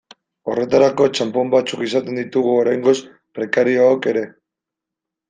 Horretarako 0.51 1.05
txanpon 1.19 1.51
batzuk 1.55 1.83
izaten 1.87 2.17
ditugu 2.21 2.55
oraingoz 2.63 2.95
prekariook 3.39 4.09
ere. 4.15 4.25